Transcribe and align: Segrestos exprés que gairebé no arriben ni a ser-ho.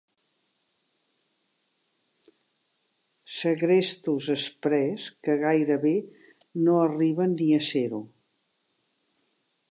Segrestos 3.41 4.29
exprés 4.37 5.05
que 5.27 5.35
gairebé 5.43 5.93
no 6.65 6.79
arriben 6.87 7.37
ni 7.43 7.51
a 7.59 7.61
ser-ho. 7.67 8.01